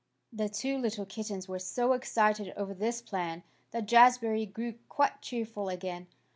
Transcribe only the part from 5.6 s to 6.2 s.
again.